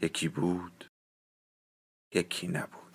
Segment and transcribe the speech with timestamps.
[0.00, 0.90] یکی بود
[2.14, 2.86] یکی نبود.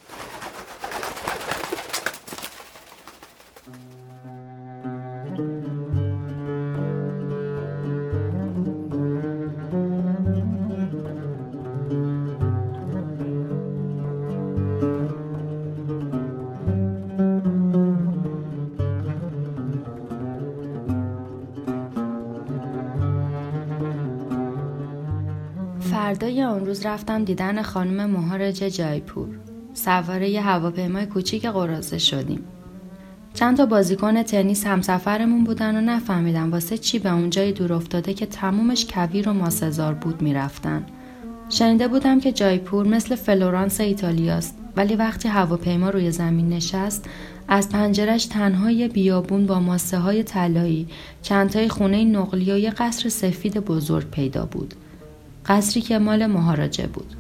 [26.52, 29.27] آن روز رفتم دیدن خانم مهارج جایپور.
[29.74, 32.44] سوار یه هواپیمای کوچیک قراضه شدیم.
[33.34, 38.26] چند تا بازیکن تنیس همسفرمون بودن و نفهمیدم واسه چی به اونجای دور افتاده که
[38.26, 40.85] تمومش کویر و ماسه‌زار بود می‌رفتن.
[41.49, 47.05] شنیده بودم که جایپور مثل فلورانس ایتالیاست ولی وقتی هواپیما روی زمین نشست
[47.48, 50.88] از پنجرش تنها یه بیابون با ماسه های طلایی
[51.21, 54.74] چندتا خونه نقلی و یه قصر سفید بزرگ پیدا بود.
[55.46, 57.16] قصری که مال مهاراجه بود.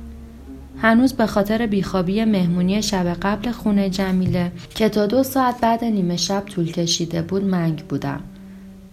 [0.77, 6.17] هنوز به خاطر بیخوابی مهمونی شب قبل خونه جمیله که تا دو ساعت بعد نیمه
[6.17, 8.21] شب طول کشیده بود منگ بودم.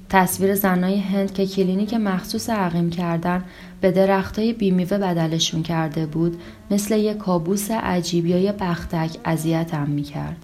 [0.09, 3.45] تصویر زنای هند که کلینیک مخصوص عقیم کردن
[3.81, 6.41] به درختای بیمیوه بدلشون کرده بود
[6.71, 10.37] مثل یک کابوس عجیب یا بختک اذیتم می‌کرد.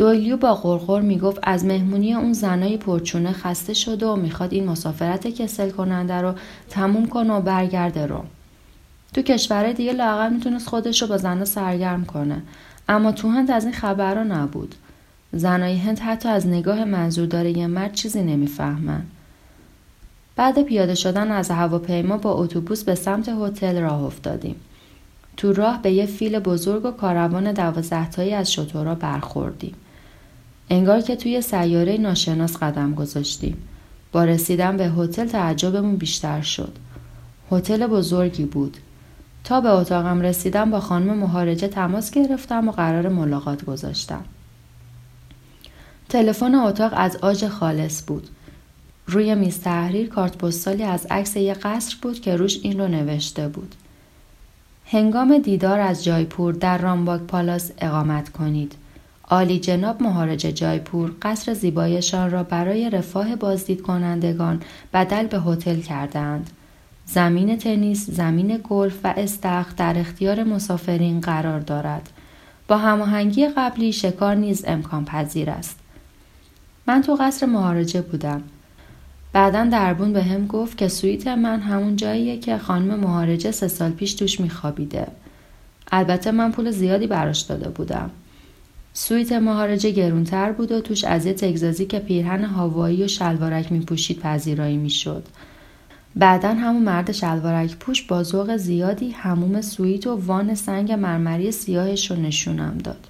[0.00, 5.26] دویلیو با غرغر می‌گفت از مهمونی اون زنای پرچونه خسته شده و می‌خواد این مسافرت
[5.26, 6.34] کسل کننده رو
[6.70, 8.24] تموم کنه و برگرده رو.
[9.14, 12.42] تو کشورهای دیگه لاغر می‌تونست خودش رو با زنها سرگرم کنه
[12.88, 14.74] اما تو هند از این خبرها نبود.
[15.32, 19.02] زنای هند حتی از نگاه منظور داره یه مرد چیزی نمی‌فهمن.
[20.36, 24.56] بعد پیاده شدن از هواپیما با اتوبوس به سمت هتل راه افتادیم.
[25.36, 29.74] تو راه به یه فیل بزرگ و کاروان دوازدهتایی از شطورا برخوردیم.
[30.70, 33.56] انگار که توی سیاره ناشناس قدم گذاشتیم.
[34.12, 36.72] با رسیدن به هتل تعجبمون بیشتر شد.
[37.52, 38.76] هتل بزرگی بود.
[39.44, 44.24] تا به اتاقم رسیدم با خانم مهارجه تماس گرفتم و قرار ملاقات گذاشتم.
[46.08, 48.28] تلفن اتاق از آج خالص بود.
[49.06, 53.48] روی میز تحریر کارت پستالی از عکس یک قصر بود که روش این رو نوشته
[53.48, 53.74] بود.
[54.86, 58.74] هنگام دیدار از جایپور در رامباگ پالاس اقامت کنید.
[59.30, 64.62] عالی جناب مهارج جایپور قصر زیبایشان را برای رفاه بازدید کنندگان
[64.94, 66.50] بدل به هتل کردند.
[67.06, 72.08] زمین تنیس، زمین گلف و استخ در اختیار مسافرین قرار دارد.
[72.68, 75.78] با هماهنگی قبلی شکار نیز امکان پذیر است.
[76.86, 78.42] من تو قصر مهارجه بودم.
[79.32, 83.90] بعدا دربون به هم گفت که سویت من همون جاییه که خانم مهارجه سه سال
[83.90, 85.06] پیش توش میخوابیده.
[85.92, 88.10] البته من پول زیادی براش داده بودم.
[88.92, 94.20] سویت مهارجه گرونتر بود و توش از یه تگزازی که پیرهن هاوایی و شلوارک میپوشید
[94.20, 95.26] پذیرایی می‌شد.
[96.16, 102.10] بعدا همون مرد شلوارک پوش با ذوق زیادی حموم سوییت و وان سنگ مرمری سیاهش
[102.10, 103.06] رو نشونم داد.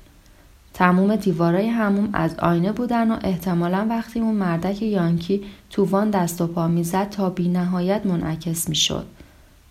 [0.75, 6.41] تموم دیوارای حموم از آینه بودن و احتمالا وقتی اون مردک یانکی تو وان دست
[6.41, 9.07] و پا می‌زد تا بی نهایت منعکس می‌شد.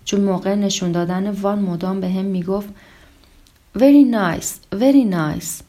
[0.06, 2.70] چون موقع نشون دادن وان مدام بهم می‌گفت
[3.78, 5.69] Very nice, very nice.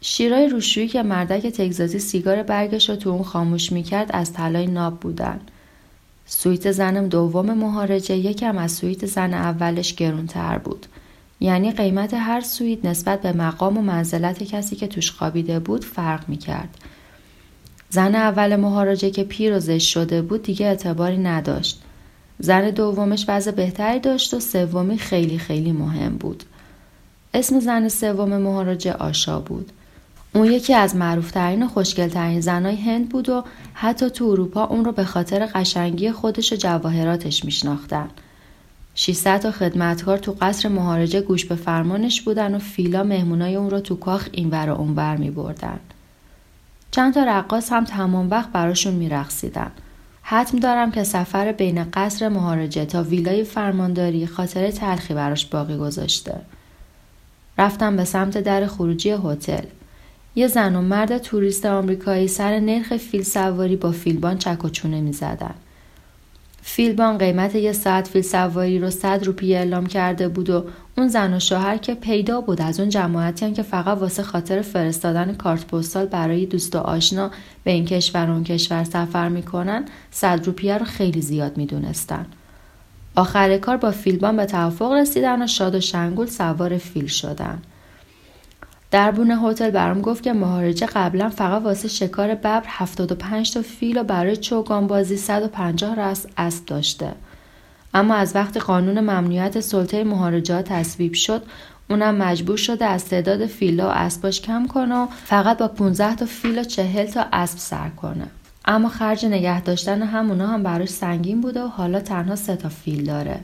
[0.00, 5.00] شیرای روشویی که مردک تگزازی سیگار برگش رو تو اون خاموش می‌کرد از طلای ناب
[5.00, 5.40] بودن.
[6.26, 10.86] سویت زنم دوم مهارجه یکم از سویت زن اولش گرونتر بود.
[11.40, 16.28] یعنی قیمت هر سویت نسبت به مقام و منزلت کسی که توش خوابیده بود فرق
[16.28, 16.78] می‌کرد.
[17.90, 21.82] زن اول مهارجه که پیر و زشت شده بود دیگه اعتباری نداشت.
[22.38, 26.44] زن دومش وضع بهتری داشت و سومی خیلی خیلی مهم بود.
[27.34, 29.72] اسم زن سوم مهارجه آشا بود.
[30.36, 33.44] اون یکی از معروفترین و خوشگلترین زنای هند بود و
[33.74, 38.08] حتی تو اروپا اون رو به خاطر قشنگی خودش و جواهراتش میشناختن.
[38.94, 43.80] 600 تا خدمتکار تو قصر مهارجه گوش به فرمانش بودن و فیلا مهمونای اون رو
[43.80, 45.80] تو کاخ اینور و اونور می بردن.
[46.90, 49.70] چند تا رقاص هم تمام وقت براشون میرقصیدن.
[50.22, 56.40] حتم دارم که سفر بین قصر مهارجه تا ویلای فرمانداری خاطر تلخی براش باقی گذاشته.
[57.58, 59.64] رفتم به سمت در خروجی هتل.
[60.38, 65.00] یه زن و مرد توریست آمریکایی سر نرخ فیل سواری با فیلبان چک و چونه
[65.00, 65.54] می زدن.
[66.62, 70.64] فیلبان قیمت یه ساعت فیل سواری رو صد روپیه اعلام کرده بود و
[70.98, 75.34] اون زن و شوهر که پیدا بود از اون جماعتی که فقط واسه خاطر فرستادن
[75.34, 77.30] کارت پستال برای دوست و آشنا
[77.64, 82.26] به این کشور و اون کشور سفر می‌کنن صد روپیه رو خیلی زیاد می‌دونستن
[83.16, 87.62] آخر کار با فیلبان به توافق رسیدن و شاد و شنگول سوار فیل شدن
[88.90, 94.04] دربون هتل برام گفت که مهارجه قبلا فقط واسه شکار ببر 75 تا فیل و
[94.04, 97.12] برای چوگان بازی 150 رس اسب داشته.
[97.94, 101.42] اما از وقتی قانون ممنوعیت سلطه مهارجات تصویب شد
[101.90, 106.26] اونم مجبور شده از تعداد فیلا و اسباش کم کنه و فقط با 15 تا
[106.26, 108.26] فیل و 40 تا اسب سر کنه.
[108.64, 113.04] اما خرج نگه داشتن همونا هم براش سنگین بوده و حالا تنها سه تا فیل
[113.04, 113.40] داره.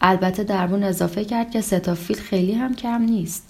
[0.00, 3.47] البته دربون اضافه کرد که سه تا فیل خیلی هم کم نیست.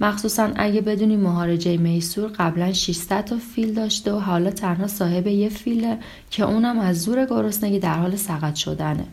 [0.00, 5.48] مخصوصا اگه بدونی مهارجه میسور قبلا 600 تا فیل داشته و حالا تنها صاحب یه
[5.48, 5.98] فیله
[6.30, 9.06] که اونم از زور گرسنگی در حال سقط شدنه.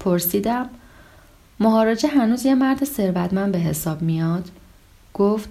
[0.00, 0.68] پرسیدم
[1.60, 4.48] مهارجه هنوز یه مرد ثروتمند به حساب میاد؟
[5.14, 5.48] گفت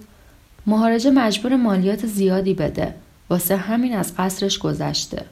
[0.66, 2.94] مهارجه مجبور مالیات زیادی بده
[3.30, 5.24] واسه همین از قصرش گذشته.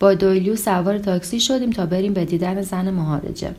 [0.00, 3.54] با دویلیو سوار تاکسی شدیم تا بریم به دیدن زن مهارجه.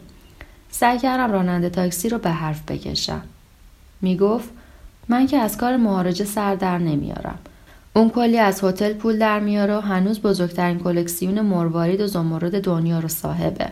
[0.70, 3.22] سعی کردم راننده تاکسی رو به حرف بکشم.
[4.02, 4.50] می‌گفت
[5.10, 7.40] من که از کار مهارجه سر در نمیارم.
[7.96, 13.00] اون کلی از هتل پول در میاره و هنوز بزرگترین کلکسیون مروارید و زمرد دنیا
[13.00, 13.72] رو صاحبه.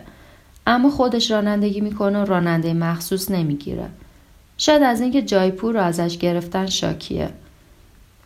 [0.66, 3.86] اما خودش رانندگی می‌کنه و راننده مخصوص نمی‌گیره.
[4.58, 7.30] شاید از اینکه جایپور رو ازش گرفتن شاکیه.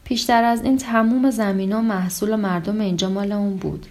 [0.04, 3.86] پیشتر از این تموم زمین و محصول و مردم اینجا مال اون بود.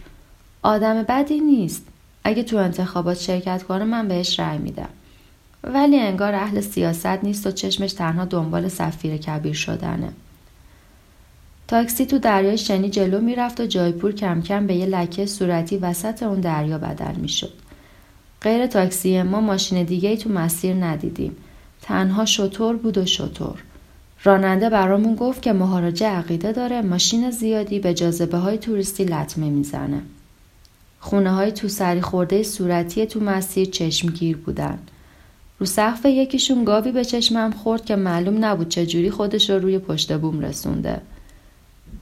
[0.63, 1.87] آدم بدی نیست.
[2.23, 4.89] اگه تو انتخابات شرکت کنه من بهش رأی میدم.
[5.63, 10.09] ولی انگار اهل سیاست نیست و چشمش تنها دنبال سفیر کبیر شدنه.
[11.67, 16.23] تاکسی تو دریای شنی جلو می‌رفت و جایپور کم کم به یه لکه صورتی وسط
[16.23, 17.53] اون دریا بدل می‌شد.
[18.41, 21.35] غیر تاکسی ما ماشین دیگه ای تو مسیر ندیدیم.
[21.81, 23.59] تنها شطور بود و شطور.
[24.23, 30.01] راننده برامون گفت که مهاراجه عقیده داره ماشین زیادی به جاذبه های توریستی لطمه می‌زنه.
[30.99, 34.79] خونه های تو سری خورده صورتی تو مسیر چشمگیر بودن.
[35.63, 40.17] رو سقف یکیشون گاوی به چشمم خورد که معلوم نبود چجوری خودش رو روی پشت
[40.17, 41.01] بوم رسونده.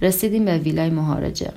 [0.01, 1.51] رسیدیم به ویلای مهارجه.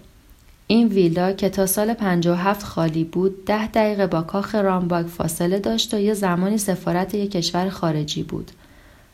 [0.66, 5.94] این ویلا که تا سال 57 خالی بود ده دقیقه با کاخ رامباگ فاصله داشت
[5.94, 8.50] و یه زمانی سفارت یک کشور خارجی بود.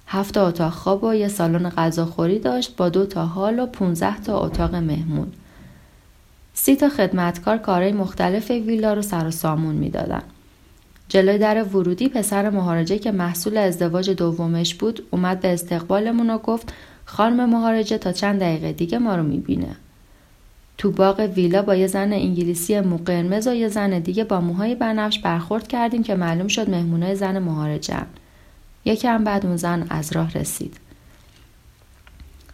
[0.06, 4.40] هفت اتاق خواب و یه سالن غذاخوری داشت با دو تا هال و 15 تا
[4.40, 5.32] اتاق مهمون.
[6.54, 10.22] سی تا خدمتکار کارهای مختلف ویلا رو سر و سامون می‌دادن.
[11.10, 16.72] جلوی در ورودی پسر مهارجه که محصول ازدواج دومش بود اومد به استقبالمون و گفت
[17.04, 19.76] خانم مهارجه تا چند دقیقه دیگه ما رو می‌بینه.
[20.78, 24.74] تو باغ ویلا با یه زن انگلیسی مو قرمز و یه زن دیگه با موهای
[24.74, 28.06] بنفش برخورد کردیم که معلوم شد مهمونای زن مهارجن.
[28.84, 30.76] یکم بعد اون زن از راه رسید.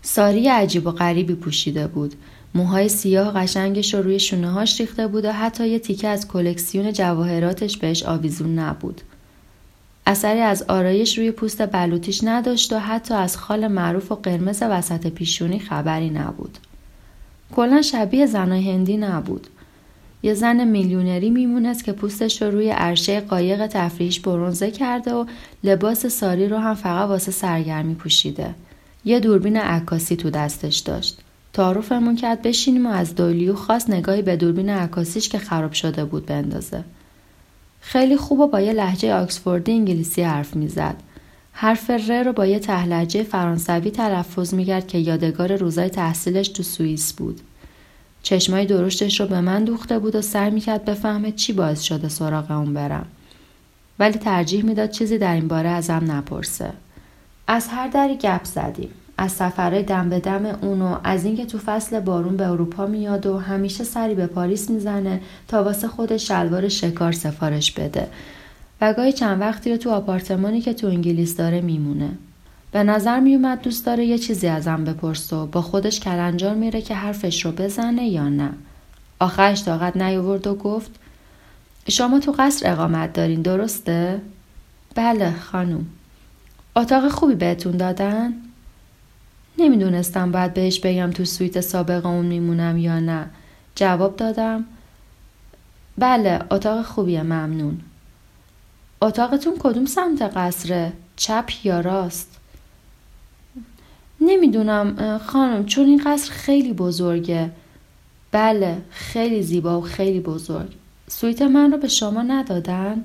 [0.02, 2.14] ساری عجیب و غریبی پوشیده بود.
[2.56, 6.92] موهای سیاه قشنگش رو روی شونه هاش ریخته بود و حتی یه تیکه از کلکسیون
[6.92, 9.00] جواهراتش بهش آویزون نبود.
[10.06, 15.06] اثری از آرایش روی پوست بلوتیش نداشت و حتی از خال معروف و قرمز وسط
[15.06, 16.58] پیشونی خبری نبود.
[17.56, 19.46] کلا شبیه زنای هندی نبود.
[20.22, 25.25] یه زن میلیونری میمونست که پوستش رو روی عرشه قایق تفریحش برونزه کرده و
[25.64, 28.54] لباس ساری رو هم فقط واسه سرگرمی پوشیده.
[29.04, 31.25] یه دوربین عکاسی تو دستش داشت.
[31.56, 36.26] تعارفمون کرد بشینیم و از دویلیو خواست نگاهی به دوربین عکاسیش که خراب شده بود
[36.26, 36.84] بندازه.
[37.80, 40.96] خیلی خوب و با یه لحجه آکسفوردی انگلیسی حرف می‌زد.
[41.52, 47.12] حرف ر رو با یه تهلجه فرانسوی تلفظ می‌کرد که یادگار روزای تحصیلش تو سوئیس
[47.12, 47.40] بود.
[48.22, 52.50] چشمای درشتش رو به من دوخته بود و سعی می‌کرد بفهمه چی باعث شده سراغ
[52.50, 53.06] اون برم.
[53.98, 56.72] ولی ترجیح می‌داد چیزی در این باره ازم نپرسه.
[57.46, 58.90] از هر دری گپ زدیم.
[59.18, 63.38] از سفرهای دم به دم اونو از اینکه تو فصل بارون به اروپا میاد و
[63.38, 68.08] همیشه سری به پاریس می‌زنه تا واسه خود شلوار شکار سفارش بده
[68.80, 72.11] و گاهی چند وقتی رو تو آپارتمانی که تو انگلیس داره میمونه
[72.73, 76.94] به نظر میومد دوست داره یه چیزی ازم بپرس و با خودش کلنجار میره که
[76.94, 78.50] حرفش رو بزنه یا نه
[79.18, 80.90] آخرش طاقت نیاورد و گفت
[81.88, 84.20] شما تو قصر اقامت دارین درسته؟
[84.94, 85.87] بله خانم
[86.76, 88.35] اتاق خوبی بهتون دادن؟
[89.58, 93.30] نمی‌دونستم باید بهش بگم تو سویت سابق اون میمونم یا نه.
[93.75, 94.64] جواب دادم
[95.98, 97.80] بله اتاق خوبیه ممنون.
[99.02, 102.36] اتاقتون کدوم سمت قصره؟ چپ یا راست؟
[104.20, 107.50] نمی‌دونم خانم چون این قصر خیلی بزرگه.
[108.32, 110.72] بله خیلی زیبا و خیلی بزرگ.
[111.08, 113.04] سویت من رو به شما ندادن؟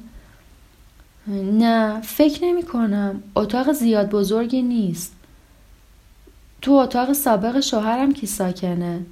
[1.53, 5.13] نه فکر نمی کنم اتاق زیاد بزرگی نیست
[6.61, 9.05] تو اتاق سابق شوهرم کی ساکنه؟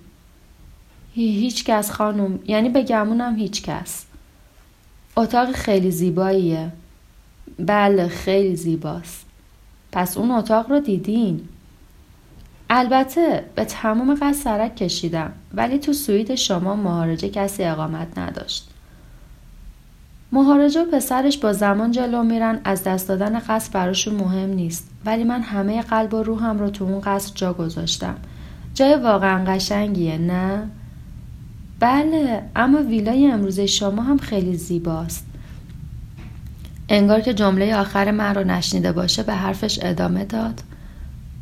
[1.14, 2.40] هیچ کس خانم.
[2.48, 4.06] یعنی به گمونم هیچ کس.
[5.18, 6.72] اتاق خیلی زیباییه.
[7.60, 9.26] بله خیلی زیباست.
[9.92, 11.50] پس اون اتاق رو دیدین؟
[12.70, 18.70] البته به تمام قصد سرک کشیدم ولی تو سویت شما مهارجه کسی اقامت نداشت.
[20.32, 25.24] مهارجه و پسرش با زمان جلو میرن از دست دادن قصد براشون مهم نیست ولی
[25.24, 28.16] من همه قلب و روحم رو تو اون قصر جا گذاشتم
[28.74, 30.70] جای واقعا قشنگیه نه؟
[31.80, 35.26] بله اما ویلای امروزه شما هم خیلی زیباست
[36.90, 40.62] انگار که جمله آخر من رو نشنیده باشه به حرفش ادامه داد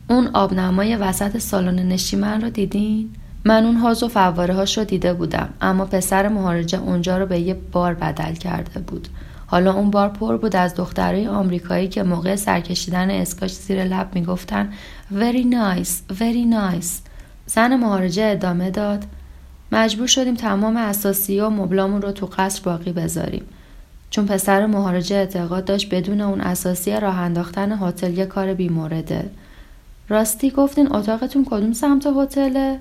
[0.10, 3.10] اون آبنمای وسط سالن نشیمن رو دیدین؟
[3.48, 7.39] من اون حوض و فواره هاش رو دیده بودم اما پسر مهارجه اونجا رو به
[7.39, 9.08] یه بار بدل کرده بود.
[9.46, 14.74] حالا اون بار پر بود از دخترای آمریکایی که موقع سرکشیدن اسکاش زیر لب می‌گفتن
[15.13, 16.88] very nice very nice.
[17.46, 19.04] زن مهارجه ادامه داد
[19.72, 23.44] مجبور شدیم تمام اساسی و مبلامون رو تو قصر باقی بذاریم.
[24.10, 29.30] چون پسر مهارجه اعتقاد داشت بدون اون اساسی راه انداختن هتل یه کار بیمورده.
[30.10, 32.80] راستی گفتین اتاقتون کدوم سمت هتله؟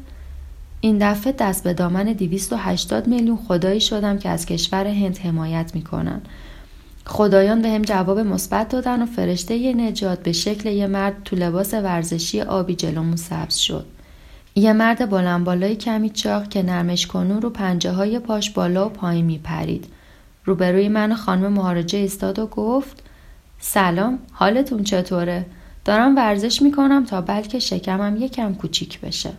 [0.80, 6.20] این دفعه دست به دامن 280 میلیون خدایی شدم که از کشور هند حمایت می‌کنن
[7.06, 11.36] خدایان به هم جواب مثبت دادن و فرشته یه نجات به شکل یه مرد تو
[11.36, 13.86] لباس ورزشی آبی جلومون سبز شد.
[14.54, 18.88] یه مرد بلند بالای کمی چاق که نرمش کنون رو پنجه های پاش بالا و
[18.88, 19.86] پایین می پرید.
[20.44, 23.02] روبروی من خانم مهارجه ایستاد و گفت
[23.58, 25.46] سلام حالتون چطوره؟
[25.84, 29.30] دارم ورزش می‌کنم تا بلکه شکمم یکم کوچیک بشه.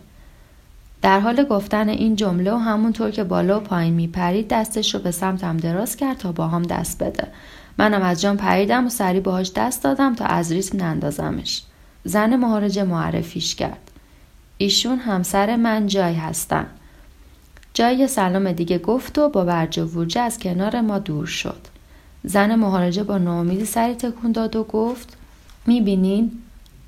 [1.02, 5.10] در حال گفتن این جمله و همونطور که بالا و پایین میپرید دستش رو به
[5.10, 7.28] سمتم دراز کرد تا با هم دست بده.
[7.78, 11.62] منم از جام پریدم و سری باهاش دست دادم تا از ریتم نندازمش.
[12.04, 13.90] زن مهارجه معرفیش کرد.
[14.58, 16.66] ایشون همسر من جای هستن.
[17.74, 21.60] جای سلام دیگه گفت و با برج و از کنار ما دور شد.
[22.24, 25.16] زن مهارجه با ناامیدی سری تکون داد و گفت
[25.66, 26.32] می‌بینین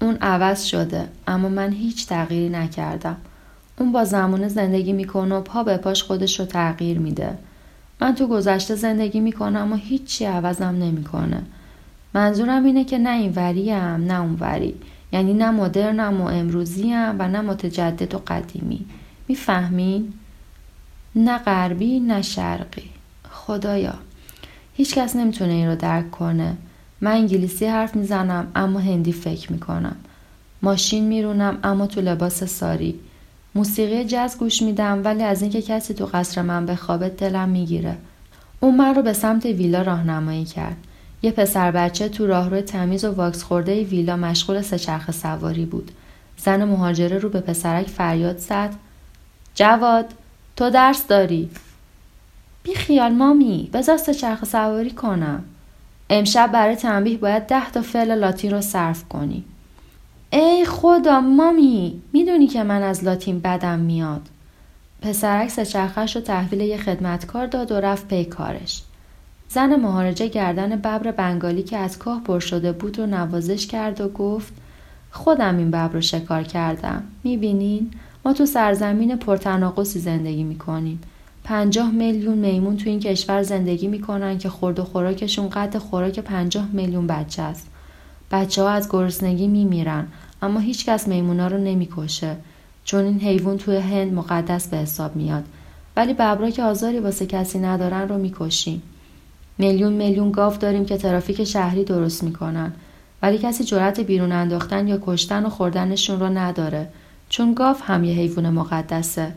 [0.01, 3.17] اون عوض شده اما من هیچ تغییری نکردم.
[3.81, 7.39] اون با زمانه زندگی می‌کنه و پا به پاش خودش رو تغییر میده.
[8.01, 11.43] من تو گذشته زندگی می‌کنم و هیچی عوضم نمی‌کنه.
[12.15, 14.75] منظورم اینه که نه این وریم نه اون وری.
[15.13, 18.85] یعنی نه مدرنم و امروزیم و نه متجدد و قدیمی.
[19.29, 20.13] می‌فهمین؟
[21.15, 22.91] نه غربی نه شرقی.
[23.31, 23.95] خدایا.
[24.75, 26.57] هیچ کس نمی‌تونه این رو درک کنه.
[27.01, 29.97] من انگلیسی حرف می‌زنم اما هندی فکر می‌کنم.
[30.63, 33.01] ماشین میرونم اما تو لباس ساری.
[33.55, 37.97] موسیقی جز گوش میدم ولی از اینکه کسی تو قصر من بخوابه دلم می‌گیره.
[38.61, 40.77] اون من رو به سمت ویلا راهنمایی کرد.
[41.23, 45.91] یه پسر بچه تو راهرو تمیز و واکس خورده ویلا مشغول سهچرخ سواری بود.
[46.37, 48.75] زن مهاجره رو به پسرک فریاد زد.
[49.55, 50.07] جواد
[50.57, 51.51] تو درس داری؟
[52.63, 55.45] بی خیال مامی بذار سهچرخ سواری کنم.
[56.11, 59.45] امشب برای تنبیه باید ده تا فعل لاتین رو صرف کنی.
[60.33, 64.23] ای خدا مامی می‌دونی که من از لاتین بدم میاد.
[65.03, 68.83] پسرک سچرخش رو تحویل یه خدمتکار داد و رفت پی کارش.
[69.49, 74.09] زن مهارجه گردن ببر بنگالی که از کاه پر شده بود رو نوازش کرد و
[74.09, 74.53] گفت
[75.11, 77.03] خودم این ببر رو شکار کردم.
[77.25, 77.91] می‌بینین؟
[78.25, 81.01] ما تو سرزمین پرتناقصی زندگی می‌کنیم.
[81.45, 86.67] پنجاه میلیون میمون تو این کشور زندگی می‌کنن که خورد و خوراکشون قد خوراک پنجاه
[86.73, 87.70] میلیون بچه است.
[88.31, 90.07] بچه ها از گرسنگی میمیرن
[90.43, 92.37] اما هیچکس میمونا رو نمی‌کشه.
[92.85, 95.45] چون این حیوان توی هند مقدس به حساب میاد.
[95.97, 98.83] ولی ببرا که آزاری واسه کسی ندارن رو می‌کشیم.
[99.59, 102.73] میلیون میلیون گاو داریم که ترافیک شهری درست می‌کنن.
[103.23, 106.89] ولی کسی جرأت بیرون انداختن یا کشتن و خوردنشون رو نداره.
[107.29, 109.33] چون گاو هم یه حیوان مقدسه.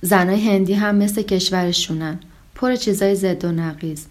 [0.00, 2.18] زنای هندی هم مثل کشورشونن.
[2.54, 4.06] پر چیزای زد و نقیز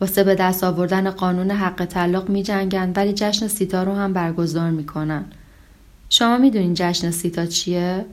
[0.00, 4.70] واسه به دست آوردن قانون حق طلاق می جنگن ولی جشن سیتا رو هم برگزار
[4.70, 5.24] می‌کنن.
[6.10, 8.04] شما می‌دونین جشن سیتا چیه؟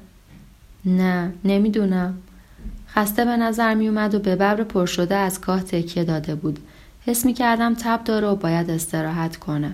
[0.86, 2.18] نه نمی‌دونم.
[2.90, 6.60] خسته به نظر می اومد و به ببر پر شده از کاه تکیه داده بود.
[7.06, 9.74] حس می کردم تب داره و باید استراحت کنه.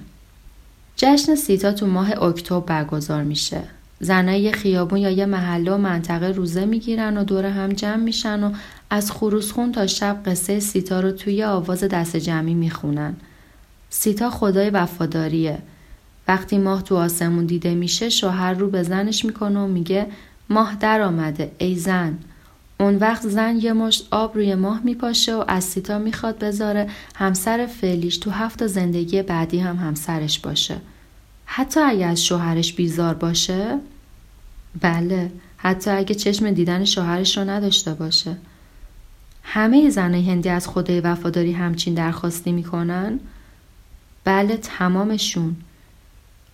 [0.95, 3.61] جشن سیتا تو ماه اکتبر برگزار میشه.
[4.01, 8.43] زنای یه خیابون یا یه محله و منطقه روزه می‌گیرن و دور هم جمع میشن
[8.43, 8.51] و
[8.89, 13.15] از خروسخون تا شب قصه سیتا رو توی آواز دست جمعی می‌خونن.
[13.89, 15.57] سیتا خدای وفاداریه.
[16.27, 20.07] وقتی ماه تو آسمون دیده میشه شوهر رو به زنش می‌کنه و میگه
[20.49, 22.17] ماه در آمده ای زن.
[22.79, 27.65] اون وقت زن یه مشت آب روی ماه میپاشه و از سیتا می‌خواد بذاره همسر
[27.65, 30.75] فعلیش تو هفت زندگی بعدی هم همسرش باشه.
[31.53, 33.79] حتی اگه از شوهرش بیزار باشه؟
[34.81, 38.37] بله، حتی اگه چشم دیدن شوهرش رو نداشته باشه.
[39.43, 43.19] همه زن هندی از خدای وفاداری همچین درخواستی می‌کنن؟
[44.23, 45.55] بله تمامشون.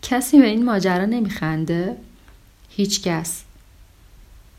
[0.01, 1.97] کسی به این ماجرا نمیخنده؟
[2.69, 3.43] هیچ کس.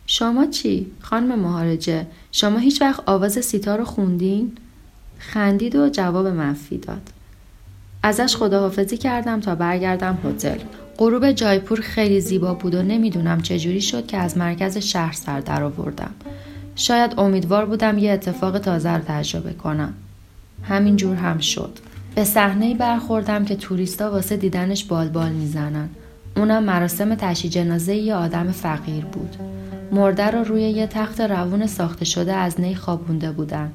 [0.07, 4.57] شما چی؟ خانم مهارجه شما هیچ وقت آواز سیتار رو خوندین؟
[5.19, 7.11] خندید و جواب منفی داد.
[8.03, 10.59] ازش خداحافظی کردم تا برگردم هتل.
[10.99, 15.63] غروب جایپور خیلی زیبا بود و نمی‌دونم چجوری شد که از مرکز شهر سر در
[15.63, 16.11] آوردم.
[16.77, 19.95] شاید امیدوار بودم یه اتفاق تازه رو تجربه کنم.
[20.63, 21.79] همین جور هم شد.
[22.15, 25.89] به صحنه برخوردم که توریستا واسه دیدنش بالبال می‌زنن.
[26.37, 29.37] اونم مراسم تشی جنازه یه آدم فقیر بود.
[29.93, 33.73] مرده رو روی یه تخت روون ساخته شده از نی خوابونده بودن.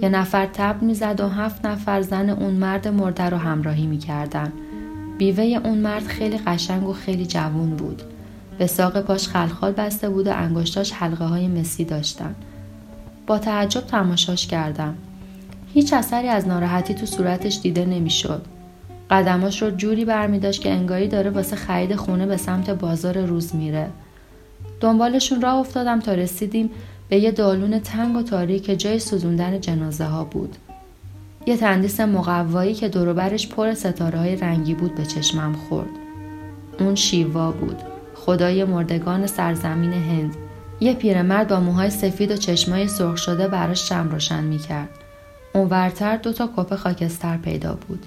[0.00, 4.52] یه نفر تب می‌زد و هفت نفر زن اون مرد مرده رو همراهی می‌کردن.
[5.18, 8.02] بیوه اون مرد خیلی قشنگ و خیلی جوون بود.
[8.58, 12.34] به ساق پاش خلخال بسته بود و انگشتاش حلقه های مسی داشتن.
[13.26, 14.94] با تعجب تماشاش کردم.
[15.74, 18.42] هیچ اثری از ناراحتی تو صورتش دیده نمی‌شد.
[19.10, 23.88] قدماش رو جوری برمیداشت که انگاری داره واسه خرید خونه به سمت بازار روز میره.
[24.80, 26.70] دنبالشون راه افتادم تا رسیدیم
[27.12, 30.56] به یه دالون تنگ و تاریک جای سوزوندن جنازه ها بود.
[31.46, 35.88] یه تندیس مقوایی که دوروبرش پر ستاره های رنگی بود به چشمم خورد.
[36.80, 37.76] اون شیوا بود.
[38.14, 40.36] خدای مردگان سرزمین هند.
[40.80, 44.88] یه پیرمرد با موهای سفید و چشمای سرخ شده براش شم روشن می‌کرد.
[45.54, 48.06] اونورتر دو تا کپ خاکستر پیدا بود.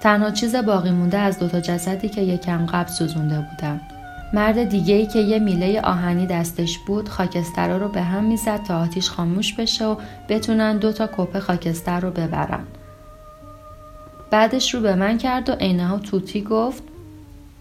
[0.00, 3.80] تنها چیز باقی مونده از دوتا جسدی که یکم قبل سوزونده بودن.
[4.32, 8.80] مرد دیگه ای که یه میله آهنی دستش بود خاکسترا رو به هم می‌زد تا
[8.80, 9.96] آتیش خاموش بشه و
[10.28, 12.64] بتونن دو تا کپه خاکستر رو ببرن.
[14.30, 16.82] بعدش رو به من کرد و عینها توتی گفت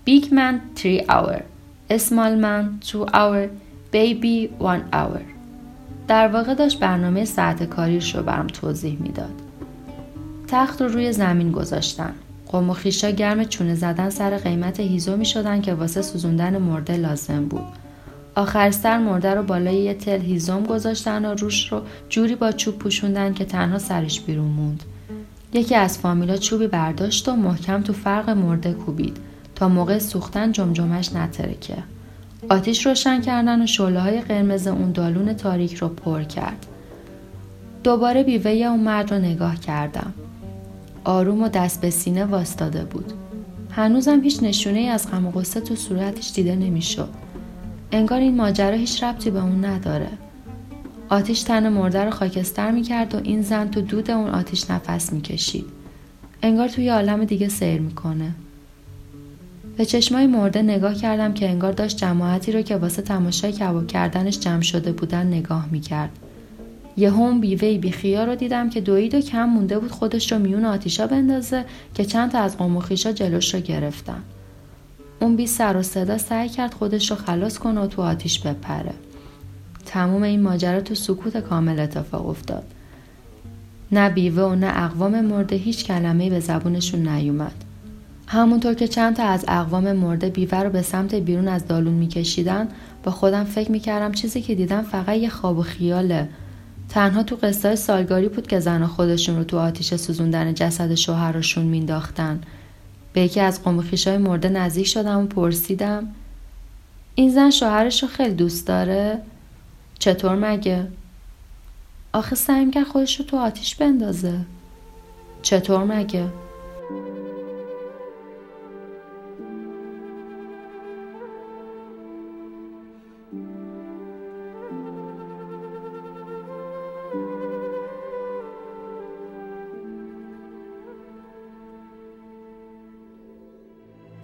[0.08, 1.42] Big man 3 hour
[1.92, 3.48] Small man 2 hour
[3.94, 4.50] Baby 1
[4.94, 5.22] hour
[6.08, 9.42] در واقع داشت برنامه ساعت کاریش رو برم توضیح می‌داد.
[10.48, 12.14] تخت رو روی زمین گذاشتن.
[12.50, 16.98] قوم و خیشا گرم چونه زدن سر قیمت هیزو می شدن که واسه سوزوندن مرده
[16.98, 17.68] لازم بود.
[18.36, 22.78] آخر سر مرده رو بالای یه تل هیزم گذاشتن و روش رو جوری با چوب
[22.78, 24.84] پوشوندن که تنها سرش بیرون موند.
[25.54, 29.18] یکی از فامیلا چوبی برداشت و محکم تو فرق مرده کوبید
[29.56, 31.78] تا موقع سوختن جمجمش نترکه.
[32.50, 36.66] آتیش روشن کردن و شعله های قرمز اون دالون تاریک رو پر کرد.
[37.84, 40.14] دوباره بیوه اون مرد رو نگاه کردم.
[41.04, 43.14] آروم و دست به سینه واستاده بود.
[43.72, 47.10] هنوزم هیچ نشونه ای از غم و غصه تو صورتش دیده نمی‌شد.
[47.92, 50.10] انگار این ماجرا هیچ ربطی به اون نداره.
[51.10, 55.66] آتیش تن مرده رو خاکستر می‌کرد و این زن تو دود اون آتیش نفس می‌کشید.
[56.44, 58.36] انگار توی عالم دیگه سیر می‌کنه.
[59.78, 64.40] به چشمای مرده نگاه کردم که انگار داشت جماعتی رو که واسه تماشای کباب کردنش
[64.40, 66.10] جمع شده بودن نگاه می‌کرد.
[67.00, 70.66] یه هم بیوهی بیخیا رو دیدم که دوید و کم مونده بود خودش رو میون
[70.66, 74.24] آتیشا بندازه که چند تا از قوم و خیشا جلوش رو گرفتن.
[75.20, 78.94] اون بی سر و صدا سعی کرد خودش رو خلاص کنه و تو آتیش بپره.
[79.86, 82.64] تموم این ماجرا تو سکوت کامل اتفاق افتاد.
[83.92, 87.64] نه بیوه و نه اقوام مرده هیچ کلمه به زبونشون نیومد.
[88.28, 92.68] همونطور که چند تا از اقوام مرده بیوه رو به سمت بیرون از دالون میکشیدن
[93.04, 96.30] با خودم فکر می‌کردم چیزی که دیدم فقط یه خواب و خیاله
[96.90, 102.42] تنها تو قصه سالگاری بود که زن خودشون رو تو آتیش سوزوندن جسد شوهرشون مینداختن
[103.14, 103.62] به یکی از
[104.08, 106.08] های مرده نزدیک شدم و پرسیدم
[107.16, 109.22] این زن شوهرش رو خیلی دوست داره؟
[110.00, 110.88] چطور مگه؟
[112.14, 114.40] آخه سعی کرد خودش رو تو آتیش بندازه
[115.42, 116.26] چطور مگه؟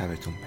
[0.00, 0.39] şerbet.